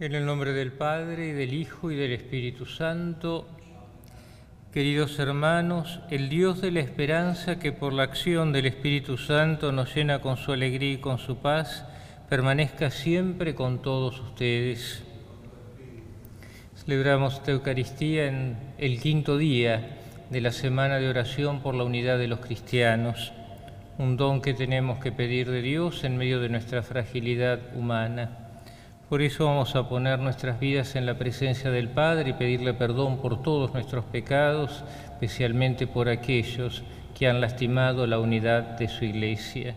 En 0.00 0.14
el 0.14 0.24
nombre 0.24 0.52
del 0.52 0.70
Padre, 0.70 1.30
y 1.30 1.32
del 1.32 1.52
Hijo, 1.52 1.90
y 1.90 1.96
del 1.96 2.12
Espíritu 2.12 2.66
Santo, 2.66 3.48
queridos 4.72 5.18
hermanos, 5.18 5.98
el 6.08 6.28
Dios 6.28 6.60
de 6.60 6.70
la 6.70 6.78
esperanza 6.78 7.58
que 7.58 7.72
por 7.72 7.92
la 7.92 8.04
acción 8.04 8.52
del 8.52 8.66
Espíritu 8.66 9.18
Santo 9.18 9.72
nos 9.72 9.92
llena 9.92 10.20
con 10.20 10.36
su 10.36 10.52
alegría 10.52 10.92
y 10.92 10.98
con 10.98 11.18
su 11.18 11.38
paz, 11.38 11.84
permanezca 12.28 12.92
siempre 12.92 13.56
con 13.56 13.82
todos 13.82 14.20
ustedes. 14.20 15.02
Celebramos 16.76 17.34
esta 17.34 17.50
Eucaristía 17.50 18.26
en 18.26 18.56
el 18.78 19.00
quinto 19.00 19.36
día 19.36 19.98
de 20.30 20.40
la 20.40 20.52
semana 20.52 20.98
de 20.98 21.08
oración 21.08 21.60
por 21.60 21.74
la 21.74 21.82
unidad 21.82 22.18
de 22.18 22.28
los 22.28 22.38
cristianos, 22.38 23.32
un 23.98 24.16
don 24.16 24.42
que 24.42 24.54
tenemos 24.54 25.00
que 25.00 25.10
pedir 25.10 25.50
de 25.50 25.60
Dios 25.60 26.04
en 26.04 26.18
medio 26.18 26.38
de 26.38 26.50
nuestra 26.50 26.84
fragilidad 26.84 27.58
humana. 27.74 28.47
Por 29.08 29.22
eso 29.22 29.46
vamos 29.46 29.74
a 29.74 29.88
poner 29.88 30.18
nuestras 30.18 30.60
vidas 30.60 30.94
en 30.94 31.06
la 31.06 31.16
presencia 31.16 31.70
del 31.70 31.88
Padre 31.88 32.30
y 32.30 32.32
pedirle 32.34 32.74
perdón 32.74 33.22
por 33.22 33.40
todos 33.40 33.72
nuestros 33.72 34.04
pecados, 34.04 34.84
especialmente 35.12 35.86
por 35.86 36.10
aquellos 36.10 36.82
que 37.18 37.26
han 37.26 37.40
lastimado 37.40 38.06
la 38.06 38.18
unidad 38.18 38.78
de 38.78 38.86
su 38.86 39.06
iglesia. 39.06 39.76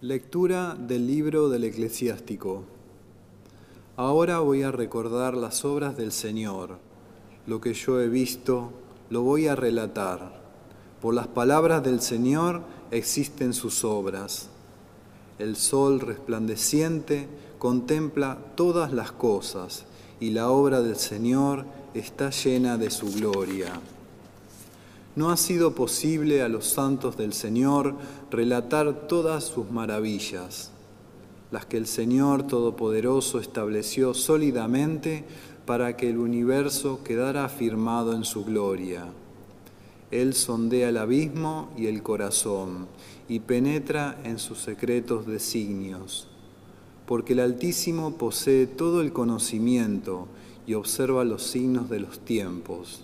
Lectura 0.00 0.74
del 0.76 1.06
libro 1.06 1.48
del 1.48 1.62
eclesiástico. 1.62 2.64
Ahora 3.96 4.40
voy 4.40 4.64
a 4.64 4.72
recordar 4.72 5.34
las 5.34 5.64
obras 5.64 5.96
del 5.96 6.10
Señor. 6.10 6.78
Lo 7.46 7.60
que 7.60 7.72
yo 7.72 8.00
he 8.00 8.08
visto, 8.08 8.72
lo 9.10 9.22
voy 9.22 9.46
a 9.46 9.54
relatar. 9.54 10.40
Por 11.00 11.14
las 11.14 11.28
palabras 11.28 11.84
del 11.84 12.00
Señor 12.00 12.62
existen 12.90 13.52
sus 13.52 13.84
obras. 13.84 14.50
El 15.38 15.54
sol 15.54 16.00
resplandeciente 16.00 17.28
contempla 17.60 18.38
todas 18.54 18.90
las 18.90 19.12
cosas 19.12 19.84
y 20.18 20.30
la 20.30 20.48
obra 20.48 20.80
del 20.80 20.96
Señor 20.96 21.66
está 21.92 22.30
llena 22.30 22.78
de 22.78 22.90
su 22.90 23.12
gloria. 23.12 23.78
No 25.14 25.30
ha 25.30 25.36
sido 25.36 25.74
posible 25.74 26.40
a 26.40 26.48
los 26.48 26.66
santos 26.66 27.18
del 27.18 27.34
Señor 27.34 27.96
relatar 28.30 29.06
todas 29.06 29.44
sus 29.44 29.70
maravillas, 29.70 30.70
las 31.50 31.66
que 31.66 31.76
el 31.76 31.86
Señor 31.86 32.46
Todopoderoso 32.46 33.38
estableció 33.38 34.14
sólidamente 34.14 35.26
para 35.66 35.98
que 35.98 36.08
el 36.08 36.16
universo 36.16 37.04
quedara 37.04 37.44
afirmado 37.44 38.14
en 38.14 38.24
su 38.24 38.42
gloria. 38.42 39.04
Él 40.10 40.32
sondea 40.32 40.88
el 40.88 40.96
abismo 40.96 41.68
y 41.76 41.88
el 41.88 42.02
corazón 42.02 42.88
y 43.28 43.40
penetra 43.40 44.18
en 44.24 44.38
sus 44.38 44.60
secretos 44.60 45.26
designios 45.26 46.30
porque 47.10 47.32
el 47.32 47.40
Altísimo 47.40 48.12
posee 48.12 48.68
todo 48.68 49.00
el 49.00 49.12
conocimiento 49.12 50.28
y 50.64 50.74
observa 50.74 51.24
los 51.24 51.42
signos 51.42 51.90
de 51.90 51.98
los 51.98 52.20
tiempos. 52.20 53.00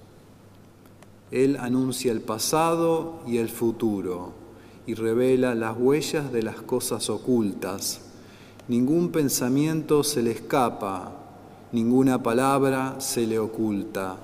Él 1.32 1.56
anuncia 1.58 2.12
el 2.12 2.20
pasado 2.20 3.18
y 3.26 3.38
el 3.38 3.48
futuro 3.48 4.30
y 4.86 4.94
revela 4.94 5.56
las 5.56 5.76
huellas 5.76 6.30
de 6.30 6.44
las 6.44 6.62
cosas 6.62 7.10
ocultas. 7.10 8.00
Ningún 8.68 9.08
pensamiento 9.08 10.04
se 10.04 10.22
le 10.22 10.30
escapa, 10.30 11.10
ninguna 11.72 12.22
palabra 12.22 13.00
se 13.00 13.26
le 13.26 13.40
oculta. 13.40 14.18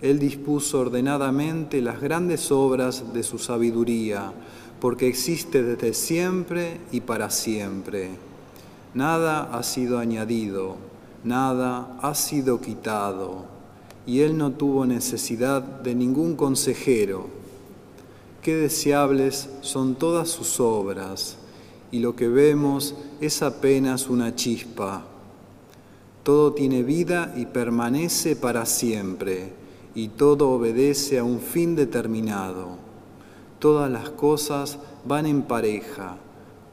Él 0.00 0.18
dispuso 0.18 0.80
ordenadamente 0.80 1.82
las 1.82 2.00
grandes 2.00 2.50
obras 2.50 3.12
de 3.12 3.22
su 3.22 3.38
sabiduría, 3.38 4.32
porque 4.80 5.06
existe 5.06 5.62
desde 5.62 5.92
siempre 5.92 6.80
y 6.92 7.02
para 7.02 7.28
siempre 7.28 8.35
Nada 8.96 9.50
ha 9.52 9.62
sido 9.62 9.98
añadido, 9.98 10.76
nada 11.22 11.98
ha 12.00 12.14
sido 12.14 12.62
quitado, 12.62 13.44
y 14.06 14.20
él 14.20 14.38
no 14.38 14.52
tuvo 14.52 14.86
necesidad 14.86 15.60
de 15.60 15.94
ningún 15.94 16.34
consejero. 16.34 17.26
Qué 18.40 18.54
deseables 18.54 19.50
son 19.60 19.96
todas 19.96 20.30
sus 20.30 20.60
obras, 20.60 21.36
y 21.92 21.98
lo 21.98 22.16
que 22.16 22.28
vemos 22.28 22.94
es 23.20 23.42
apenas 23.42 24.08
una 24.08 24.34
chispa. 24.34 25.02
Todo 26.22 26.54
tiene 26.54 26.82
vida 26.82 27.34
y 27.36 27.44
permanece 27.44 28.34
para 28.34 28.64
siempre, 28.64 29.52
y 29.94 30.08
todo 30.08 30.52
obedece 30.52 31.18
a 31.18 31.24
un 31.24 31.40
fin 31.40 31.76
determinado. 31.76 32.78
Todas 33.58 33.90
las 33.90 34.08
cosas 34.08 34.78
van 35.04 35.26
en 35.26 35.42
pareja, 35.42 36.16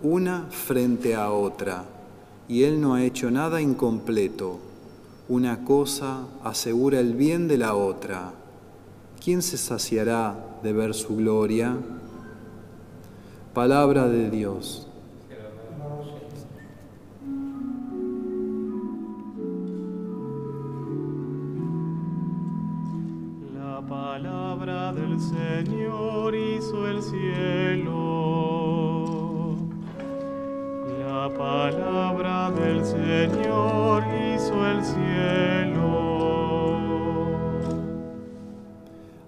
una 0.02 0.48
frente 0.52 1.16
a 1.16 1.30
otra 1.30 1.84
y 2.48 2.64
Él 2.64 2.82
no 2.82 2.96
ha 2.96 3.04
hecho 3.04 3.32
nada 3.32 3.62
incompleto. 3.62 4.60
Una 5.30 5.64
cosa 5.64 6.28
asegura 6.44 7.00
el 7.00 7.14
bien 7.14 7.48
de 7.48 7.58
la 7.58 7.76
otra. 7.76 8.34
¿Quién 9.24 9.42
se 9.42 9.58
saciará 9.58 10.36
de 10.62 10.74
ver 10.74 10.94
su 10.94 11.16
gloria? 11.16 11.78
Palabra 13.54 14.08
de 14.08 14.30
Dios. 14.30 14.88
La 23.56 23.82
palabra 23.88 24.92
del 24.92 25.20
Señor 25.20 26.23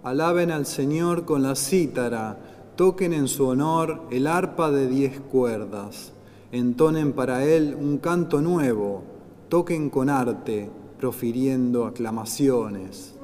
Alaben 0.05 0.51
al 0.51 0.67
Señor 0.67 1.25
con 1.25 1.41
la 1.41 1.55
cítara, 1.55 2.37
toquen 2.75 3.11
en 3.11 3.27
su 3.27 3.47
honor 3.47 4.03
el 4.11 4.27
arpa 4.27 4.69
de 4.69 4.87
diez 4.87 5.19
cuerdas, 5.19 6.13
entonen 6.51 7.11
para 7.11 7.43
él 7.43 7.75
un 7.75 7.97
canto 7.97 8.39
nuevo, 8.39 9.01
toquen 9.49 9.89
con 9.89 10.11
arte, 10.11 10.69
profiriendo 10.99 11.85
aclamaciones. 11.85 13.15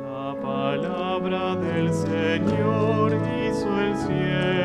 La 0.00 0.40
palabra 0.40 1.56
del 1.56 1.92
Señor 1.92 3.16
hizo 3.48 3.80
el 3.80 3.96
cielo 3.96 4.60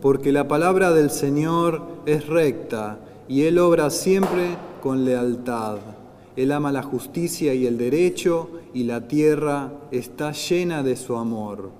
porque 0.00 0.30
la 0.30 0.46
palabra 0.46 0.92
del 0.92 1.10
Señor 1.10 1.82
es 2.06 2.28
recta 2.28 3.00
y 3.26 3.42
Él 3.42 3.58
obra 3.58 3.90
siempre 3.90 4.56
con 4.80 5.04
lealtad. 5.04 5.97
Él 6.38 6.52
ama 6.52 6.70
la 6.70 6.84
justicia 6.84 7.52
y 7.52 7.66
el 7.66 7.76
derecho 7.76 8.48
y 8.72 8.84
la 8.84 9.08
tierra 9.08 9.72
está 9.90 10.30
llena 10.30 10.84
de 10.84 10.94
su 10.94 11.16
amor. 11.16 11.72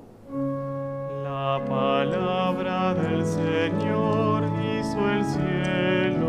La 1.22 1.64
palabra 1.64 2.92
del 2.92 3.24
Señor 3.24 4.42
hizo 4.80 5.10
el 5.10 5.24
cielo. 5.24 6.24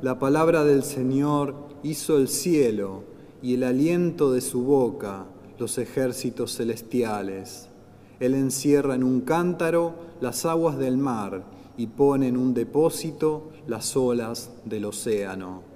La 0.00 0.16
palabra 0.20 0.62
del 0.62 0.84
Señor 0.84 1.56
hizo 1.82 2.18
el 2.18 2.28
cielo 2.28 3.02
y 3.42 3.54
el 3.54 3.64
aliento 3.64 4.30
de 4.30 4.42
su 4.42 4.62
boca 4.62 5.24
los 5.58 5.76
ejércitos 5.76 6.56
celestiales. 6.56 7.68
Él 8.20 8.34
encierra 8.34 8.94
en 8.94 9.02
un 9.02 9.22
cántaro 9.22 9.94
las 10.20 10.46
aguas 10.46 10.78
del 10.78 10.98
mar 10.98 11.42
y 11.76 11.88
pone 11.88 12.28
en 12.28 12.36
un 12.36 12.54
depósito 12.54 13.50
las 13.66 13.96
olas 13.96 14.52
del 14.64 14.84
océano. 14.84 15.69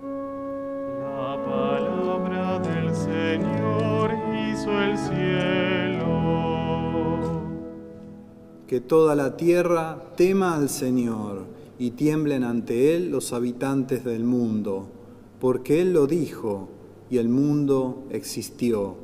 Cielo. 5.09 6.05
Que 8.67 8.81
toda 8.81 9.15
la 9.15 9.37
tierra 9.37 10.13
tema 10.17 10.57
al 10.57 10.69
Señor 10.69 11.45
y 11.79 11.93
tiemblen 11.93 12.45
ante 12.45 12.97
Él 12.97 13.11
los 13.11 13.33
habitantes 13.33 14.05
del 14.05 14.25
mundo, 14.25 14.89
porque 15.41 15.83
Él 15.83 15.93
lo 15.93 16.07
dijo 16.07 16.69
y 17.11 17.19
el 17.19 17.29
mundo 17.29 18.05
existió. 18.11 18.97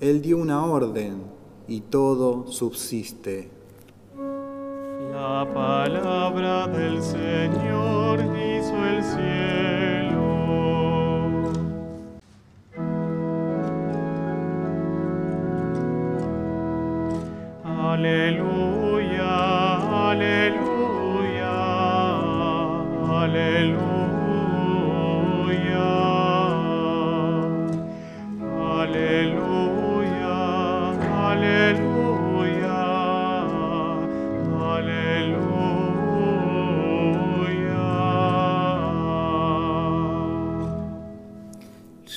Él 0.00 0.22
dio 0.22 0.38
una 0.38 0.64
orden 0.64 1.22
y 1.68 1.80
todo 1.80 2.46
subsiste. 2.46 3.50
La 5.12 5.46
palabra 5.52 6.66
del 6.68 7.02
Señor 7.02 8.20
hizo 8.20 8.86
el 8.86 9.04
cielo. 9.04 9.71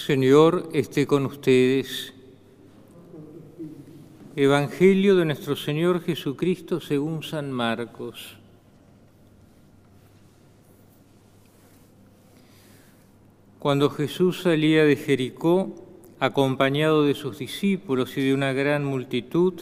Señor 0.05 0.69
esté 0.71 1.07
con 1.07 1.25
ustedes. 1.25 2.13
Evangelio 4.35 5.15
de 5.15 5.25
nuestro 5.25 5.55
Señor 5.55 5.99
Jesucristo 6.03 6.79
según 6.79 7.23
San 7.23 7.51
Marcos. 7.51 8.37
Cuando 13.57 13.89
Jesús 13.89 14.43
salía 14.43 14.85
de 14.85 14.95
Jericó, 14.95 15.73
acompañado 16.19 17.03
de 17.03 17.15
sus 17.15 17.39
discípulos 17.39 18.15
y 18.15 18.21
de 18.21 18.35
una 18.35 18.53
gran 18.53 18.85
multitud, 18.85 19.59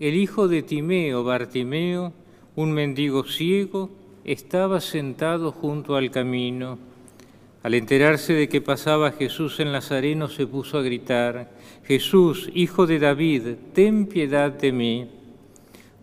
el 0.00 0.16
hijo 0.16 0.48
de 0.48 0.64
Timeo, 0.64 1.22
Bartimeo, 1.22 2.12
un 2.56 2.72
mendigo 2.72 3.22
ciego, 3.22 3.90
estaba 4.24 4.80
sentado 4.80 5.52
junto 5.52 5.94
al 5.94 6.10
camino. 6.10 6.95
Al 7.66 7.74
enterarse 7.74 8.32
de 8.32 8.48
que 8.48 8.60
pasaba 8.60 9.10
Jesús 9.10 9.58
en 9.58 9.72
Nazareno, 9.72 10.28
se 10.28 10.46
puso 10.46 10.78
a 10.78 10.82
gritar, 10.82 11.50
Jesús, 11.82 12.48
hijo 12.54 12.86
de 12.86 13.00
David, 13.00 13.42
ten 13.72 14.06
piedad 14.06 14.52
de 14.52 14.70
mí. 14.70 15.08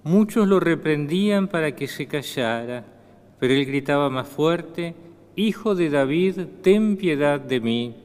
Muchos 0.03 0.45
lo 0.45 0.59
reprendían 0.59 1.47
para 1.47 1.73
que 1.73 1.87
se 1.87 2.05
callara, 2.05 2.83
pero 3.39 3.53
él 3.53 3.65
gritaba 3.65 4.09
más 4.09 4.27
fuerte, 4.27 4.93
Hijo 5.37 5.73
de 5.73 5.89
David, 5.89 6.41
ten 6.61 6.97
piedad 6.97 7.39
de 7.39 7.61
mí. 7.61 7.95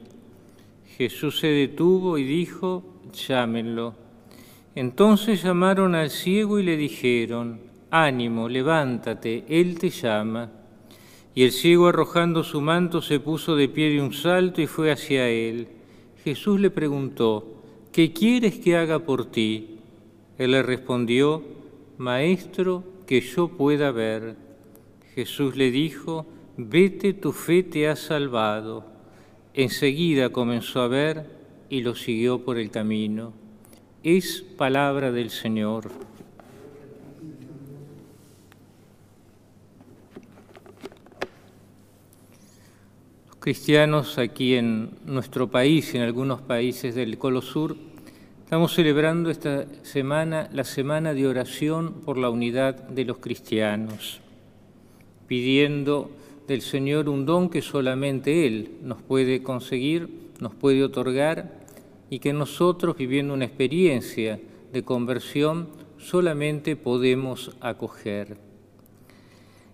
Jesús 0.95 1.41
se 1.41 1.47
detuvo 1.47 2.17
y 2.17 2.23
dijo, 2.23 2.85
llámenlo. 3.27 3.93
Entonces 4.73 5.43
llamaron 5.43 5.95
al 5.95 6.11
ciego 6.11 6.59
y 6.59 6.63
le 6.63 6.77
dijeron, 6.77 7.59
ánimo, 7.91 8.47
levántate, 8.47 9.43
él 9.49 9.77
te 9.77 9.89
llama. 9.89 10.49
Y 11.39 11.43
el 11.43 11.53
ciego 11.53 11.87
arrojando 11.87 12.43
su 12.43 12.59
manto 12.59 13.01
se 13.01 13.21
puso 13.21 13.55
de 13.55 13.69
pie 13.69 13.91
de 13.91 14.01
un 14.01 14.11
salto 14.11 14.61
y 14.61 14.67
fue 14.67 14.91
hacia 14.91 15.29
él. 15.29 15.69
Jesús 16.21 16.59
le 16.59 16.69
preguntó, 16.69 17.61
¿qué 17.93 18.11
quieres 18.11 18.59
que 18.59 18.75
haga 18.75 18.99
por 18.99 19.31
ti? 19.31 19.77
Él 20.37 20.51
le 20.51 20.63
respondió, 20.63 21.41
Maestro, 21.97 22.83
que 23.07 23.21
yo 23.21 23.47
pueda 23.47 23.91
ver. 23.91 24.35
Jesús 25.15 25.55
le 25.55 25.71
dijo, 25.71 26.25
vete, 26.57 27.13
tu 27.13 27.31
fe 27.31 27.63
te 27.63 27.87
ha 27.87 27.95
salvado. 27.95 28.83
Enseguida 29.53 30.33
comenzó 30.33 30.81
a 30.81 30.89
ver 30.89 31.25
y 31.69 31.83
lo 31.83 31.95
siguió 31.95 32.43
por 32.43 32.57
el 32.57 32.69
camino. 32.69 33.31
Es 34.03 34.41
palabra 34.41 35.13
del 35.13 35.29
Señor. 35.29 36.08
Cristianos 43.49 44.19
aquí 44.19 44.53
en 44.53 44.91
nuestro 45.07 45.49
país 45.49 45.95
y 45.95 45.97
en 45.97 46.03
algunos 46.03 46.39
países 46.39 46.93
del 46.93 47.17
Colo 47.17 47.41
Sur 47.41 47.75
estamos 48.43 48.75
celebrando 48.75 49.31
esta 49.31 49.65
semana 49.81 50.47
la 50.53 50.63
semana 50.63 51.15
de 51.15 51.25
oración 51.25 51.93
por 52.05 52.19
la 52.19 52.29
unidad 52.29 52.75
de 52.75 53.05
los 53.05 53.17
cristianos, 53.17 54.21
pidiendo 55.25 56.11
del 56.47 56.61
Señor 56.61 57.09
un 57.09 57.25
don 57.25 57.49
que 57.49 57.63
solamente 57.63 58.45
Él 58.45 58.73
nos 58.83 59.01
puede 59.01 59.41
conseguir, 59.41 60.29
nos 60.39 60.53
puede 60.53 60.83
otorgar 60.83 61.51
y 62.11 62.19
que 62.19 62.33
nosotros, 62.33 62.97
viviendo 62.97 63.33
una 63.33 63.45
experiencia 63.45 64.39
de 64.71 64.83
conversión, 64.83 65.69
solamente 65.97 66.75
podemos 66.75 67.57
acoger. 67.61 68.37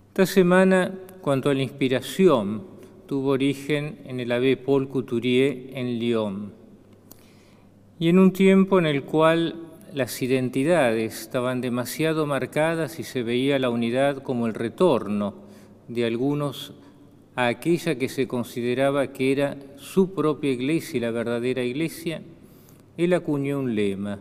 Esta 0.08 0.26
semana, 0.26 0.94
cuanto 1.20 1.50
a 1.50 1.54
la 1.54 1.64
inspiración, 1.64 2.75
tuvo 3.08 3.30
origen 3.30 4.00
en 4.06 4.20
el 4.20 4.32
abbé 4.32 4.58
Paul 4.58 4.90
Couturier 4.90 5.70
en 5.74 6.00
Lyon. 6.00 6.54
Y 8.00 8.10
en 8.10 8.20
un 8.20 8.34
tiempo 8.34 8.80
en 8.80 8.86
el 8.86 9.04
cual 9.04 9.56
las 9.94 10.22
identidades 10.22 11.22
estaban 11.22 11.62
demasiado 11.62 12.26
marcadas 12.26 13.00
y 13.00 13.04
se 13.04 13.24
veía 13.24 13.60
la 13.60 13.70
unidad 13.70 14.22
como 14.22 14.48
el 14.48 14.54
retorno 14.54 15.36
de 15.88 16.06
algunos 16.06 16.74
a 17.36 17.48
aquella 17.48 17.96
que 17.96 18.10
se 18.10 18.28
consideraba 18.28 19.14
que 19.14 19.32
era 19.32 19.58
su 19.78 20.14
propia 20.14 20.52
iglesia 20.52 20.98
y 20.98 21.02
la 21.02 21.12
verdadera 21.12 21.64
iglesia, 21.64 22.22
él 22.98 23.14
acuñó 23.14 23.60
un 23.60 23.76
lema, 23.76 24.20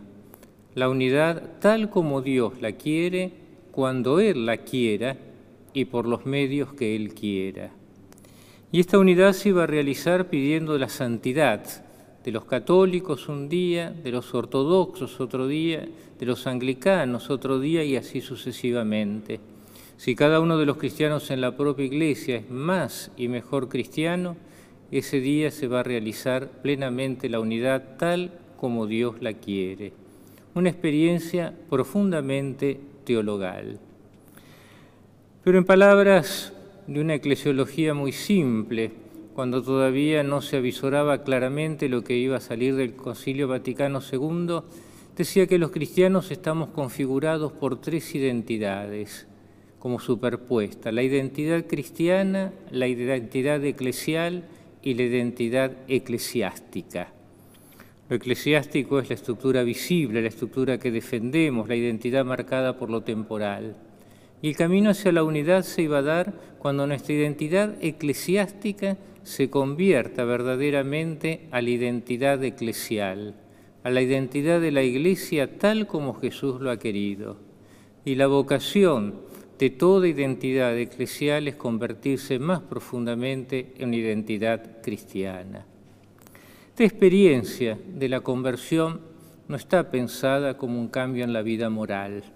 la 0.73 0.89
unidad 0.89 1.59
tal 1.59 1.89
como 1.89 2.21
Dios 2.21 2.61
la 2.61 2.73
quiere, 2.73 3.31
cuando 3.71 4.19
Él 4.19 4.45
la 4.45 4.57
quiera 4.57 5.17
y 5.73 5.85
por 5.85 6.07
los 6.07 6.25
medios 6.25 6.73
que 6.73 6.95
Él 6.95 7.13
quiera. 7.13 7.71
Y 8.75 8.81
esta 8.81 8.99
unidad 8.99 9.31
se 9.31 9.47
iba 9.47 9.63
a 9.63 9.67
realizar 9.67 10.27
pidiendo 10.27 10.77
la 10.77 10.89
santidad 10.89 11.63
de 12.25 12.31
los 12.33 12.43
católicos 12.43 13.29
un 13.29 13.47
día, 13.47 13.91
de 13.91 14.11
los 14.11 14.35
ortodoxos 14.35 15.21
otro 15.21 15.47
día, 15.47 15.87
de 16.19 16.25
los 16.25 16.45
anglicanos 16.45 17.29
otro 17.29 17.61
día 17.61 17.85
y 17.85 17.95
así 17.95 18.19
sucesivamente. 18.19 19.39
Si 19.95 20.13
cada 20.13 20.41
uno 20.41 20.57
de 20.57 20.65
los 20.65 20.75
cristianos 20.75 21.31
en 21.31 21.39
la 21.39 21.55
propia 21.55 21.85
iglesia 21.85 22.35
es 22.35 22.49
más 22.49 23.11
y 23.15 23.29
mejor 23.29 23.69
cristiano, 23.69 24.35
ese 24.91 25.21
día 25.21 25.51
se 25.51 25.69
va 25.69 25.79
a 25.79 25.83
realizar 25.83 26.49
plenamente 26.61 27.29
la 27.29 27.39
unidad 27.39 27.95
tal 27.97 28.31
como 28.57 28.87
Dios 28.87 29.21
la 29.21 29.35
quiere. 29.35 29.93
Una 30.53 30.69
experiencia 30.69 31.53
profundamente 31.69 32.81
teologal. 33.05 33.79
Pero 35.45 35.59
en 35.59 35.63
palabras 35.63 36.51
de 36.87 37.01
una 37.01 37.15
eclesiología 37.15 37.93
muy 37.93 38.11
simple, 38.11 38.91
cuando 39.33 39.63
todavía 39.63 40.23
no 40.23 40.41
se 40.41 40.57
avisoraba 40.57 41.23
claramente 41.23 41.89
lo 41.89 42.03
que 42.03 42.15
iba 42.15 42.37
a 42.37 42.41
salir 42.41 42.75
del 42.75 42.95
Concilio 42.95 43.47
Vaticano 43.47 43.99
II, 44.01 44.59
decía 45.17 45.47
que 45.47 45.57
los 45.57 45.71
cristianos 45.71 46.31
estamos 46.31 46.69
configurados 46.69 47.51
por 47.51 47.81
tres 47.81 48.13
identidades 48.15 49.27
como 49.79 49.99
superpuesta, 49.99 50.91
la 50.91 51.03
identidad 51.03 51.65
cristiana, 51.67 52.53
la 52.71 52.87
identidad 52.87 53.63
eclesial 53.63 54.45
y 54.81 54.93
la 54.93 55.03
identidad 55.03 55.71
eclesiástica. 55.87 57.11
Lo 58.09 58.15
eclesiástico 58.15 58.99
es 58.99 59.09
la 59.09 59.15
estructura 59.15 59.63
visible, 59.63 60.21
la 60.21 60.27
estructura 60.27 60.77
que 60.77 60.91
defendemos, 60.91 61.67
la 61.67 61.75
identidad 61.75 62.23
marcada 62.23 62.77
por 62.77 62.89
lo 62.89 63.01
temporal. 63.01 63.75
Y 64.45 64.49
el 64.49 64.55
camino 64.55 64.91
hacia 64.91 65.11
la 65.11 65.23
unidad 65.23 65.63
se 65.63 65.81
iba 65.81 65.97
a 65.97 66.03
dar 66.03 66.31
cuando 66.59 66.85
nuestra 66.85 67.15
identidad 67.15 67.77
eclesiástica 67.81 68.95
se 69.23 69.49
convierta 69.49 70.23
verdaderamente 70.23 71.47
a 71.49 71.63
la 71.63 71.71
identidad 71.71 72.43
eclesial, 72.43 73.33
a 73.81 73.89
la 73.89 74.03
identidad 74.03 74.61
de 74.61 74.71
la 74.71 74.83
Iglesia 74.83 75.57
tal 75.57 75.87
como 75.87 76.13
Jesús 76.13 76.61
lo 76.61 76.69
ha 76.69 76.77
querido. 76.77 77.37
Y 78.05 78.13
la 78.13 78.27
vocación 78.27 79.15
de 79.57 79.71
toda 79.71 80.07
identidad 80.07 80.77
eclesial 80.77 81.47
es 81.47 81.55
convertirse 81.55 82.37
más 82.37 82.59
profundamente 82.59 83.73
en 83.79 83.95
identidad 83.95 84.79
cristiana. 84.83 85.65
Esta 86.69 86.83
experiencia 86.83 87.79
de 87.95 88.09
la 88.09 88.19
conversión 88.19 89.01
no 89.47 89.55
está 89.55 89.89
pensada 89.89 90.55
como 90.55 90.79
un 90.79 90.89
cambio 90.89 91.23
en 91.23 91.33
la 91.33 91.41
vida 91.41 91.71
moral. 91.71 92.34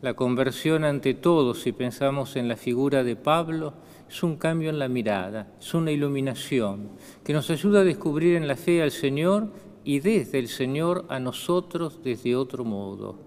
La 0.00 0.14
conversión 0.14 0.84
ante 0.84 1.12
todo, 1.12 1.54
si 1.54 1.72
pensamos 1.72 2.36
en 2.36 2.46
la 2.46 2.54
figura 2.54 3.02
de 3.02 3.16
Pablo, 3.16 3.74
es 4.08 4.22
un 4.22 4.36
cambio 4.36 4.70
en 4.70 4.78
la 4.78 4.86
mirada, 4.86 5.52
es 5.58 5.74
una 5.74 5.90
iluminación 5.90 6.90
que 7.24 7.32
nos 7.32 7.50
ayuda 7.50 7.80
a 7.80 7.84
descubrir 7.84 8.36
en 8.36 8.46
la 8.46 8.54
fe 8.54 8.80
al 8.80 8.92
Señor 8.92 9.48
y 9.82 9.98
desde 9.98 10.38
el 10.38 10.46
Señor 10.46 11.04
a 11.08 11.18
nosotros 11.18 11.98
desde 12.04 12.36
otro 12.36 12.64
modo. 12.64 13.18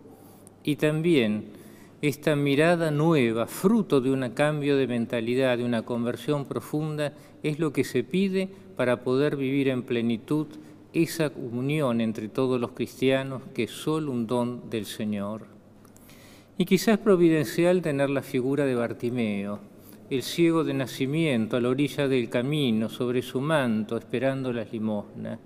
Y 0.63 0.77
también 0.77 1.49
esta 2.01 2.37
mirada 2.37 2.89
nueva, 2.89 3.47
fruto 3.47 3.99
de 3.99 4.11
un 4.11 4.29
cambio 4.29 4.77
de 4.77 4.87
mentalidad, 4.87 5.57
de 5.57 5.65
una 5.65 5.83
conversión 5.83 6.45
profunda, 6.45 7.13
es 7.43 7.59
lo 7.59 7.73
que 7.73 7.83
se 7.83 8.05
pide 8.05 8.47
para 8.77 9.03
poder 9.03 9.35
vivir 9.35 9.67
en 9.67 9.83
plenitud 9.83 10.47
esa 10.93 11.33
unión 11.35 11.99
entre 11.99 12.29
todos 12.29 12.61
los 12.61 12.71
cristianos 12.71 13.41
que 13.53 13.63
es 13.63 13.71
solo 13.71 14.13
un 14.13 14.25
don 14.25 14.69
del 14.69 14.85
Señor. 14.85 15.50
Y 16.61 16.65
quizás 16.65 16.99
providencial 16.99 17.81
tener 17.81 18.11
la 18.11 18.21
figura 18.21 18.65
de 18.65 18.75
Bartimeo, 18.75 19.61
el 20.11 20.21
ciego 20.21 20.63
de 20.63 20.75
nacimiento 20.75 21.57
a 21.57 21.59
la 21.59 21.69
orilla 21.69 22.07
del 22.07 22.29
camino, 22.29 22.87
sobre 22.87 23.23
su 23.23 23.41
manto, 23.41 23.97
esperando 23.97 24.53
las 24.53 24.71
limosnas. 24.71 25.39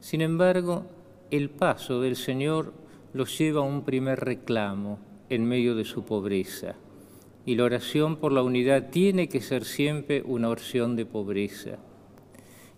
Sin 0.00 0.22
embargo, 0.22 0.86
el 1.30 1.50
paso 1.50 2.00
del 2.00 2.16
Señor 2.16 2.72
lo 3.12 3.26
lleva 3.26 3.60
a 3.60 3.62
un 3.62 3.84
primer 3.84 4.18
reclamo, 4.18 4.98
en 5.28 5.44
medio 5.44 5.76
de 5.76 5.84
su 5.84 6.04
pobreza. 6.04 6.74
Y 7.46 7.54
la 7.54 7.62
oración 7.62 8.16
por 8.16 8.32
la 8.32 8.42
unidad 8.42 8.90
tiene 8.90 9.28
que 9.28 9.40
ser 9.40 9.64
siempre 9.64 10.20
una 10.26 10.48
oración 10.48 10.96
de 10.96 11.06
pobreza. 11.06 11.78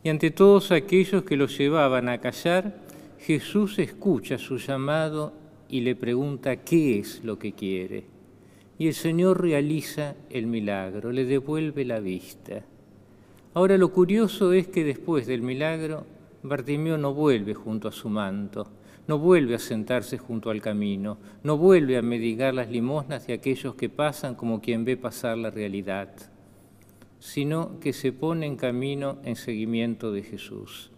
Y 0.05 0.11
ante 0.11 0.31
todos 0.31 0.73
aquellos 0.73 1.23
que 1.23 1.39
lo 1.39 1.47
llevaban 1.47 2.11
a 2.11 2.19
callar, 2.19 2.83
Jesús 3.19 3.79
escucha 3.79 4.37
su 4.37 4.59
llamado 4.59 5.41
y 5.73 5.81
le 5.81 5.97
pregunta 5.97 6.57
qué 6.57 6.99
es 6.99 7.25
lo 7.25 7.39
que 7.39 7.55
quiere. 7.55 8.05
Y 8.79 8.89
el 8.89 8.95
Señor 8.95 9.41
realiza 9.41 10.17
el 10.29 10.47
milagro, 10.47 11.11
le 11.13 11.25
devuelve 11.25 11.87
la 11.87 11.99
vista. 11.99 12.63
Ahora 13.55 13.79
lo 13.79 13.91
curioso 13.91 14.53
es 14.53 14.69
que 14.69 14.85
después 14.85 15.27
del 15.27 15.41
milagro 15.41 16.05
Bartimeo 16.43 16.99
no 16.99 17.15
vuelve 17.15 17.55
junto 17.55 17.89
a 17.89 17.93
su 17.93 18.11
manto, 18.11 18.67
no 19.09 19.19
vuelve 19.19 19.55
a 19.55 19.59
sentarse 19.59 20.19
junto 20.19 20.51
al 20.51 20.61
camino, 20.61 21.17
no 21.43 21.57
vuelve 21.57 21.97
a 21.97 22.03
medigar 22.03 22.53
las 22.53 22.71
limosnas 22.71 23.27
de 23.27 23.33
aquellos 23.33 23.75
que 23.75 23.89
pasan 23.89 24.35
como 24.35 24.61
quien 24.61 24.85
ve 24.85 24.99
pasar 24.99 25.39
la 25.39 25.51
realidad, 25.51 26.11
sino 27.19 27.81
que 27.81 27.95
se 27.95 28.13
pone 28.13 28.45
en 28.45 28.57
camino 28.57 29.21
en 29.25 29.37
seguimiento 29.37 30.13
de 30.13 30.23
Jesús. 30.23 30.91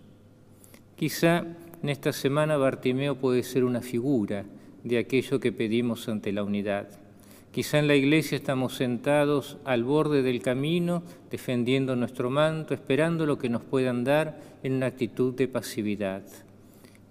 Quizá 0.97 1.47
en 1.81 1.89
esta 1.91 2.13
semana 2.13 2.57
Bartimeo 2.57 3.15
puede 3.15 3.45
ser 3.45 3.63
una 3.63 3.81
figura 3.81 4.45
de 4.85 4.99
aquello 4.99 5.41
que 5.41 5.51
pedimos 5.51 6.09
ante 6.09 6.33
la 6.33 6.45
unidad. 6.45 6.89
Quizá 7.51 7.79
en 7.79 7.87
la 7.87 7.95
iglesia 7.95 8.37
estamos 8.37 8.75
sentados 8.75 9.59
al 9.65 9.85
borde 9.85 10.23
del 10.23 10.43
camino, 10.43 11.03
defendiendo 11.31 11.95
nuestro 11.97 12.29
manto, 12.29 12.75
esperando 12.75 13.27
lo 13.27 13.39
que 13.39 13.49
nos 13.49 13.63
puedan 13.63 14.05
dar 14.05 14.41
en 14.63 14.75
una 14.75 14.87
actitud 14.87 15.35
de 15.35 15.49
pasividad. 15.49 16.23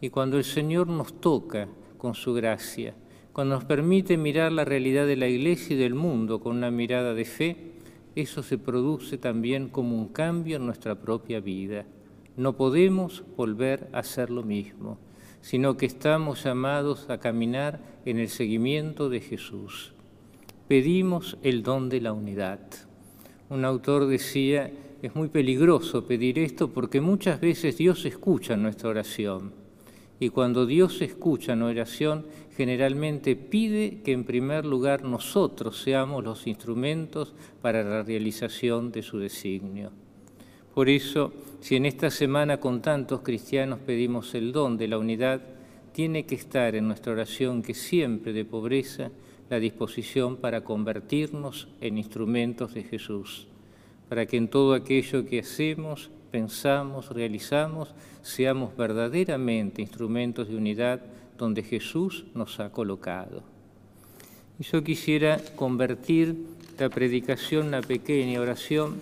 Y 0.01 0.09
cuando 0.09 0.37
el 0.37 0.43
Señor 0.43 0.87
nos 0.87 1.19
toca 1.21 1.67
con 1.97 2.13
su 2.13 2.33
gracia, 2.33 2.93
cuando 3.31 3.55
nos 3.55 3.63
permite 3.63 4.17
mirar 4.17 4.51
la 4.51 4.65
realidad 4.65 5.07
de 5.07 5.15
la 5.15 5.27
iglesia 5.27 5.75
y 5.75 5.79
del 5.79 5.95
mundo 5.95 6.39
con 6.41 6.57
una 6.57 6.71
mirada 6.71 7.13
de 7.13 7.25
fe, 7.25 7.57
eso 8.15 8.43
se 8.43 8.57
produce 8.57 9.17
también 9.17 9.69
como 9.69 9.95
un 9.95 10.09
cambio 10.09 10.57
en 10.57 10.65
nuestra 10.65 10.95
propia 10.95 11.39
vida. 11.39 11.85
No 12.35 12.57
podemos 12.57 13.23
volver 13.37 13.87
a 13.93 13.99
hacer 13.99 14.29
lo 14.29 14.43
mismo, 14.43 14.97
sino 15.43 15.75
que 15.75 15.85
estamos 15.85 16.45
llamados 16.45 17.09
a 17.09 17.19
caminar 17.19 17.81
en 18.05 18.17
el 18.17 18.29
seguimiento 18.29 19.09
de 19.09 19.19
Jesús. 19.19 19.93
Pedimos 20.69 21.37
el 21.43 21.61
don 21.61 21.89
de 21.89 21.99
la 21.99 22.13
unidad. 22.13 22.61
Un 23.49 23.65
autor 23.65 24.07
decía, 24.07 24.71
es 25.01 25.13
muy 25.15 25.27
peligroso 25.27 26.07
pedir 26.07 26.39
esto 26.39 26.69
porque 26.69 27.01
muchas 27.01 27.41
veces 27.41 27.77
Dios 27.77 28.05
escucha 28.05 28.55
nuestra 28.55 28.89
oración 28.89 29.51
y 30.17 30.29
cuando 30.29 30.65
Dios 30.65 31.01
escucha 31.01 31.51
una 31.51 31.65
oración, 31.65 32.25
generalmente 32.55 33.35
pide 33.35 34.01
que 34.03 34.13
en 34.13 34.23
primer 34.23 34.63
lugar 34.63 35.03
nosotros 35.03 35.81
seamos 35.81 36.23
los 36.23 36.47
instrumentos 36.47 37.33
para 37.61 37.83
la 37.83 38.03
realización 38.03 38.93
de 38.93 39.01
su 39.01 39.19
designio. 39.19 39.91
Por 40.73 40.89
eso, 40.89 41.31
si 41.61 41.75
en 41.75 41.85
esta 41.85 42.09
semana 42.09 42.59
con 42.59 42.81
tantos 42.81 43.21
cristianos 43.21 43.79
pedimos 43.79 44.33
el 44.33 44.51
don 44.51 44.77
de 44.77 44.87
la 44.87 44.97
unidad, 44.97 45.41
tiene 45.91 46.25
que 46.25 46.35
estar 46.35 46.75
en 46.75 46.87
nuestra 46.87 47.13
oración 47.13 47.61
que 47.61 47.73
siempre 47.73 48.33
de 48.33 48.43
pobreza 48.43 49.11
la 49.49 49.59
disposición 49.59 50.37
para 50.37 50.63
convertirnos 50.63 51.67
en 51.79 51.97
instrumentos 51.97 52.73
de 52.73 52.83
Jesús, 52.83 53.47
para 54.09 54.25
que 54.25 54.37
en 54.37 54.47
todo 54.47 54.73
aquello 54.73 55.25
que 55.25 55.39
hacemos 55.39 56.09
pensamos, 56.31 57.09
realizamos, 57.09 57.93
seamos 58.23 58.75
verdaderamente 58.75 59.83
instrumentos 59.83 60.47
de 60.47 60.55
unidad 60.55 61.01
donde 61.37 61.61
Jesús 61.61 62.25
nos 62.33 62.59
ha 62.59 62.71
colocado. 62.71 63.43
Y 64.59 64.63
yo 64.63 64.83
quisiera 64.83 65.39
convertir 65.55 66.35
la 66.79 66.89
predicación 66.89 67.67
una 67.67 67.81
pequeña 67.81 68.41
oración. 68.41 68.95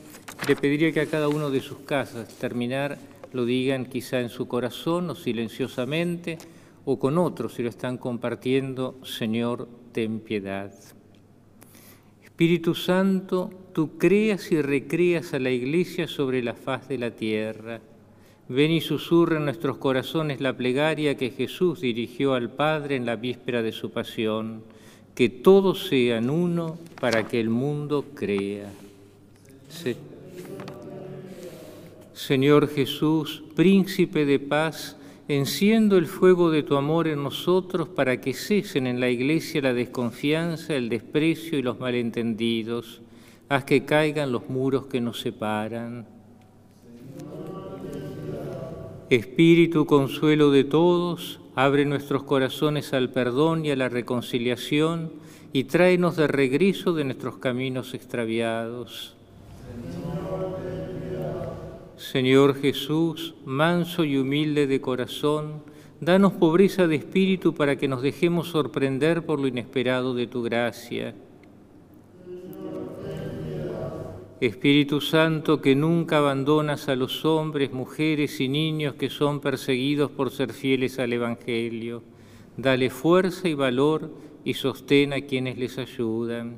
Le 0.48 0.55
pediría 0.55 0.91
que 0.91 1.01
a 1.01 1.05
cada 1.05 1.27
uno 1.27 1.51
de 1.51 1.62
sus 1.62 1.79
casas 1.79 2.27
terminar 2.39 2.98
lo 3.31 3.45
digan 3.45 3.86
quizá 3.86 4.19
en 4.19 4.29
su 4.29 4.48
corazón 4.48 5.10
o 5.12 5.15
silenciosamente 5.15 6.39
o 6.83 6.98
con 6.98 7.19
otros 7.19 7.53
si 7.53 7.63
lo 7.63 7.69
están 7.69 7.98
compartiendo, 7.98 8.95
Señor, 9.03 9.69
ten 9.91 10.19
piedad. 10.19 10.74
Espíritu 12.24 12.74
Santo, 12.74 13.51
tú 13.71 14.00
creas 14.00 14.51
y 14.51 14.62
recreas 14.62 15.36
a 15.36 15.39
la 15.39 15.51
Iglesia 15.51 16.07
sobre 16.07 16.41
la 16.41 16.55
faz 16.55 16.88
de 16.88 16.98
la 16.98 17.12
tierra. 17.12 17.79
Ven 18.50 18.71
y 18.71 18.81
susurra 18.81 19.38
en 19.38 19.45
nuestros 19.45 19.77
corazones 19.77 20.41
la 20.41 20.57
plegaria 20.57 21.15
que 21.15 21.29
Jesús 21.29 21.81
dirigió 21.81 22.33
al 22.33 22.50
Padre 22.50 22.95
en 22.95 23.05
la 23.05 23.15
víspera 23.15 23.62
de 23.62 23.71
su 23.71 23.91
pasión, 23.91 24.63
que 25.13 25.29
todos 25.29 25.88
sean 25.88 26.31
uno 26.31 26.79
para 27.00 27.27
que 27.27 27.39
el 27.39 27.50
mundo 27.50 28.05
crea. 28.15 28.71
Señor 32.13 32.68
Jesús, 32.68 33.44
príncipe 33.56 34.25
de 34.25 34.39
paz, 34.39 34.98
enciendo 35.27 35.98
el 35.98 36.08
fuego 36.08 36.51
de 36.51 36.62
tu 36.62 36.75
amor 36.75 37.08
en 37.08 37.24
nosotros 37.24 37.88
para 37.88 38.20
que 38.20 38.34
cesen 38.34 38.86
en 38.86 39.00
la 39.00 39.10
iglesia 39.10 39.62
la 39.62 39.74
desconfianza, 39.74 40.75
el 40.75 40.89
desprecio 40.89 41.58
y 41.58 41.62
los 41.62 41.80
malentendidos. 41.80 43.01
Haz 43.48 43.63
que 43.63 43.86
caigan 43.86 44.32
los 44.32 44.50
muros 44.50 44.88
que 44.88 45.00
nos 45.00 45.22
separan. 45.22 46.06
Espíritu 49.10 49.86
consuelo 49.86 50.51
de 50.51 50.63
todos, 50.63 51.39
abre 51.56 51.86
nuestros 51.86 52.24
corazones 52.24 52.94
al 52.94 53.10
perdón 53.10 53.65
y 53.65 53.72
a 53.72 53.75
la 53.75 53.89
reconciliación 53.89 55.12
y 55.53 55.65
tráenos 55.65 56.15
de 56.15 56.27
regreso 56.27 56.94
de 56.94 57.03
nuestros 57.03 57.38
caminos 57.38 57.94
extraviados. 57.94 59.15
Señor 62.01 62.60
Jesús, 62.60 63.36
manso 63.46 64.03
y 64.03 64.17
humilde 64.17 64.65
de 64.65 64.81
corazón, 64.81 65.62
danos 66.00 66.34
pobreza 66.34 66.88
de 66.88 66.96
espíritu 66.96 67.53
para 67.53 67.75
que 67.75 67.88
nos 67.88 68.01
dejemos 68.01 68.48
sorprender 68.48 69.24
por 69.24 69.39
lo 69.39 69.46
inesperado 69.46 70.15
de 70.15 70.25
tu 70.25 70.41
gracia. 70.41 71.13
Espíritu 74.39 75.00
Santo, 75.00 75.62
que 75.62 75.75
nunca 75.75 76.17
abandonas 76.17 76.89
a 76.89 76.96
los 76.96 77.24
hombres, 77.24 77.72
mujeres 77.72 78.41
y 78.41 78.50
niños 78.50 78.96
que 78.96 79.12
son 79.12 79.39
perseguidos 79.39 80.10
por 80.10 80.31
ser 80.31 80.53
fieles 80.53 80.98
al 80.98 81.13
Evangelio, 81.13 82.01
dale 82.58 82.89
fuerza 82.89 83.48
y 83.48 83.53
valor 83.53 84.10
y 84.43 84.55
sostén 84.55 85.13
a 85.13 85.22
quienes 85.22 85.60
les 85.60 85.77
ayudan. 85.77 86.58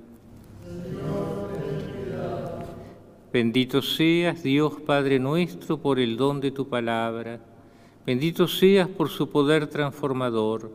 Bendito 3.33 3.81
seas, 3.81 4.43
Dios 4.43 4.73
Padre 4.85 5.17
nuestro, 5.17 5.79
por 5.79 5.99
el 5.99 6.17
don 6.17 6.39
de 6.39 6.51
tu 6.51 6.69
palabra. 6.69 7.39
Bendito 8.05 8.47
seas 8.47 8.87
por 8.87 9.09
su 9.09 9.29
poder 9.29 9.65
transformador. 9.65 10.69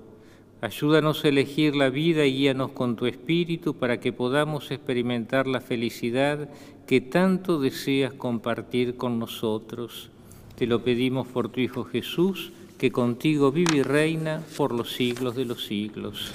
Ayúdanos 0.60 1.24
a 1.24 1.28
elegir 1.28 1.76
la 1.76 1.88
vida 1.88 2.26
y 2.26 2.32
guíanos 2.32 2.72
con 2.72 2.96
tu 2.96 3.06
espíritu 3.06 3.74
para 3.74 4.00
que 4.00 4.12
podamos 4.12 4.72
experimentar 4.72 5.46
la 5.46 5.60
felicidad 5.60 6.48
que 6.84 7.00
tanto 7.00 7.60
deseas 7.60 8.12
compartir 8.12 8.96
con 8.96 9.20
nosotros. 9.20 10.10
Te 10.56 10.66
lo 10.66 10.82
pedimos 10.82 11.28
por 11.28 11.50
tu 11.50 11.60
Hijo 11.60 11.84
Jesús, 11.84 12.50
que 12.76 12.90
contigo 12.90 13.52
vive 13.52 13.76
y 13.76 13.82
reina 13.84 14.42
por 14.56 14.74
los 14.74 14.94
siglos 14.94 15.36
de 15.36 15.44
los 15.44 15.64
siglos. 15.64 16.32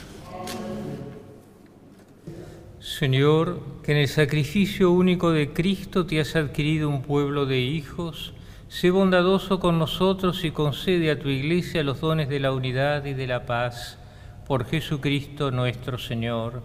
Señor, 2.83 3.61
que 3.81 3.93
en 3.93 3.99
el 3.99 4.09
sacrificio 4.09 4.91
único 4.91 5.31
de 5.31 5.53
Cristo 5.53 6.05
te 6.05 6.19
has 6.19 6.35
adquirido 6.35 6.89
un 6.89 7.01
pueblo 7.01 7.45
de 7.45 7.59
hijos, 7.59 8.33
sé 8.67 8.91
bondadoso 8.91 9.61
con 9.61 9.79
nosotros 9.79 10.43
y 10.43 10.51
concede 10.51 11.09
a 11.09 11.17
tu 11.17 11.29
Iglesia 11.29 11.81
los 11.81 12.01
dones 12.01 12.27
de 12.27 12.41
la 12.41 12.51
unidad 12.51 13.05
y 13.05 13.13
de 13.13 13.25
la 13.25 13.45
paz, 13.45 13.97
por 14.45 14.65
Jesucristo 14.65 15.49
nuestro 15.49 15.97
Señor. 15.97 16.61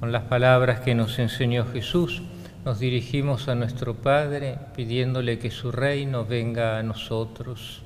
Con 0.00 0.10
las 0.10 0.24
palabras 0.24 0.80
que 0.80 0.96
nos 0.96 1.20
enseñó 1.20 1.64
Jesús, 1.66 2.20
nos 2.64 2.80
dirigimos 2.80 3.46
a 3.46 3.54
nuestro 3.54 3.94
Padre 3.94 4.58
pidiéndole 4.74 5.38
que 5.38 5.52
su 5.52 5.70
reino 5.70 6.24
venga 6.24 6.80
a 6.80 6.82
nosotros. 6.82 7.84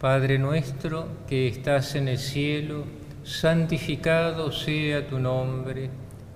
Padre 0.00 0.38
nuestro 0.38 1.06
que 1.28 1.48
estás 1.48 1.96
en 1.96 2.08
el 2.08 2.18
cielo, 2.18 2.84
santificado 3.24 4.50
sea 4.52 5.06
tu 5.06 5.18
nombre 5.18 6.07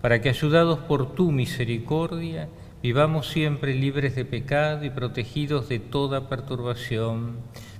para 0.00 0.20
que 0.20 0.28
ayudados 0.28 0.78
por 0.80 1.14
tu 1.14 1.30
misericordia 1.30 2.48
vivamos 2.82 3.28
siempre 3.28 3.74
libres 3.74 4.14
de 4.16 4.24
pecado 4.24 4.84
y 4.84 4.90
protegidos 4.90 5.68
de 5.68 5.78
toda 5.78 6.28
perturbación, 6.28 7.36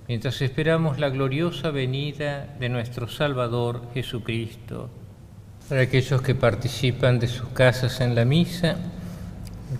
mientras 0.06 0.42
esperamos 0.42 0.98
la 0.98 1.08
gloriosa 1.08 1.70
venida 1.70 2.54
de 2.58 2.68
nuestro 2.68 3.08
Salvador 3.08 3.82
Jesucristo. 3.94 4.90
Para 5.68 5.82
aquellos 5.82 6.20
que 6.20 6.34
participan 6.34 7.18
de 7.18 7.28
sus 7.28 7.48
casas 7.50 8.00
en 8.00 8.14
la 8.14 8.24
misa, 8.24 8.76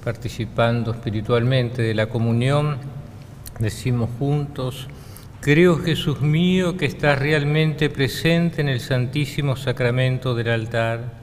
participando 0.05 0.93
espiritualmente 0.93 1.83
de 1.83 1.95
la 1.95 2.07
comunión, 2.07 2.79
decimos 3.59 4.09
juntos, 4.19 4.89
Creo, 5.41 5.79
Jesús 5.79 6.21
mío, 6.21 6.77
que 6.77 6.85
estás 6.85 7.19
realmente 7.19 7.89
presente 7.89 8.61
en 8.61 8.69
el 8.69 8.79
Santísimo 8.79 9.57
Sacramento 9.57 10.35
del 10.35 10.51
altar. 10.51 11.20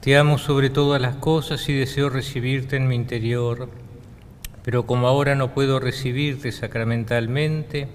Te 0.00 0.16
amo 0.16 0.38
sobre 0.38 0.70
todas 0.70 1.02
las 1.02 1.16
cosas 1.16 1.68
y 1.68 1.72
deseo 1.72 2.08
recibirte 2.08 2.76
en 2.76 2.86
mi 2.86 2.94
interior. 2.94 3.68
Pero 4.62 4.86
como 4.86 5.08
ahora 5.08 5.34
no 5.34 5.52
puedo 5.52 5.80
recibirte 5.80 6.52
sacramentalmente, 6.52 7.88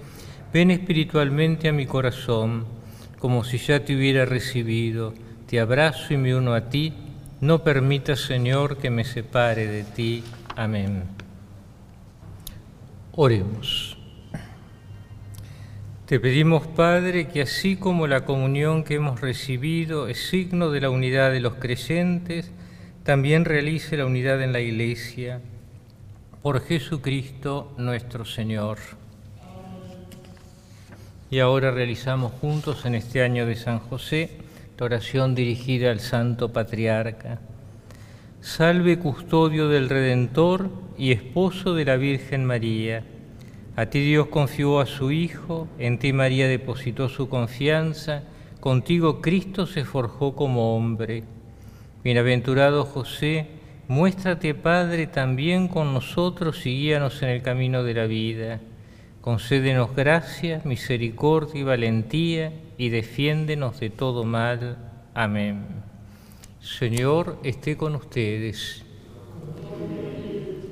ven 0.52 0.70
espiritualmente 0.70 1.68
a 1.68 1.72
mi 1.72 1.86
corazón, 1.86 2.66
como 3.18 3.42
si 3.42 3.56
ya 3.56 3.84
te 3.84 3.96
hubiera 3.96 4.26
recibido. 4.26 5.14
Te 5.46 5.60
abrazo 5.60 6.12
y 6.12 6.18
me 6.18 6.36
uno 6.36 6.52
a 6.52 6.68
ti. 6.68 6.92
No 7.40 7.64
permitas, 7.64 8.20
Señor, 8.20 8.76
que 8.76 8.90
me 8.90 9.04
separe 9.04 9.66
de 9.66 9.84
ti. 9.84 10.22
Amén. 10.56 11.04
Oremos. 13.12 13.93
Te 16.06 16.20
pedimos, 16.20 16.66
Padre, 16.66 17.28
que 17.28 17.40
así 17.40 17.76
como 17.76 18.06
la 18.06 18.26
comunión 18.26 18.84
que 18.84 18.96
hemos 18.96 19.22
recibido 19.22 20.06
es 20.06 20.28
signo 20.28 20.70
de 20.70 20.82
la 20.82 20.90
unidad 20.90 21.32
de 21.32 21.40
los 21.40 21.54
creyentes, 21.54 22.50
también 23.04 23.46
realice 23.46 23.96
la 23.96 24.04
unidad 24.04 24.42
en 24.42 24.52
la 24.52 24.60
Iglesia. 24.60 25.40
Por 26.42 26.60
Jesucristo 26.60 27.72
nuestro 27.78 28.26
Señor. 28.26 28.76
Y 31.30 31.38
ahora 31.38 31.70
realizamos 31.70 32.32
juntos 32.32 32.84
en 32.84 32.96
este 32.96 33.22
año 33.22 33.46
de 33.46 33.56
San 33.56 33.78
José 33.78 34.28
la 34.78 34.84
oración 34.84 35.34
dirigida 35.34 35.90
al 35.90 36.00
Santo 36.00 36.52
Patriarca. 36.52 37.38
Salve 38.42 38.98
custodio 38.98 39.70
del 39.70 39.88
Redentor 39.88 40.68
y 40.98 41.12
esposo 41.12 41.72
de 41.74 41.86
la 41.86 41.96
Virgen 41.96 42.44
María 42.44 43.04
a 43.76 43.86
ti 43.86 44.00
Dios 44.00 44.28
confió 44.28 44.78
a 44.78 44.86
su 44.86 45.10
Hijo, 45.10 45.66
en 45.78 45.98
ti 45.98 46.12
María 46.12 46.46
depositó 46.46 47.08
su 47.08 47.28
confianza, 47.28 48.22
contigo 48.60 49.20
Cristo 49.20 49.66
se 49.66 49.84
forjó 49.84 50.36
como 50.36 50.76
hombre. 50.76 51.24
Bienaventurado 52.04 52.84
José, 52.84 53.48
muéstrate 53.88 54.54
Padre 54.54 55.08
también 55.08 55.66
con 55.68 55.92
nosotros 55.92 56.64
y 56.66 56.70
guíanos 56.70 57.22
en 57.22 57.30
el 57.30 57.42
camino 57.42 57.82
de 57.82 57.94
la 57.94 58.06
vida. 58.06 58.60
Concédenos 59.20 59.96
gracia, 59.96 60.60
misericordia 60.64 61.60
y 61.60 61.64
valentía 61.64 62.52
y 62.78 62.90
defiéndenos 62.90 63.80
de 63.80 63.90
todo 63.90 64.24
mal. 64.24 64.76
Amén. 65.14 65.64
Señor, 66.60 67.38
esté 67.42 67.76
con 67.76 67.94
ustedes. 67.94 68.84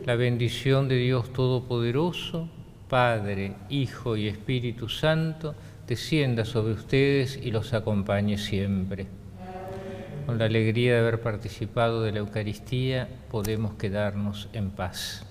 La 0.04 0.16
bendición 0.16 0.88
de 0.88 0.96
Dios 0.96 1.32
Todopoderoso, 1.32 2.48
Padre, 2.92 3.54
Hijo 3.70 4.18
y 4.18 4.28
Espíritu 4.28 4.86
Santo, 4.86 5.54
descienda 5.86 6.44
sobre 6.44 6.74
ustedes 6.74 7.38
y 7.42 7.50
los 7.50 7.72
acompañe 7.72 8.36
siempre. 8.36 9.06
Con 10.26 10.36
la 10.38 10.44
alegría 10.44 10.92
de 10.92 10.98
haber 10.98 11.22
participado 11.22 12.02
de 12.02 12.12
la 12.12 12.18
Eucaristía, 12.18 13.08
podemos 13.30 13.76
quedarnos 13.76 14.50
en 14.52 14.72
paz. 14.72 15.24